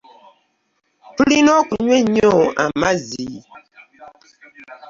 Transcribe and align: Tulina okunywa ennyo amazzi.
Tulina 1.15 1.51
okunywa 1.61 1.95
ennyo 2.01 2.33
amazzi. 2.65 3.29